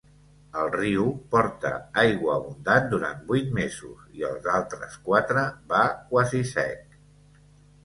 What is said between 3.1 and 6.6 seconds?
vuit mesos i els altres quatre va quasi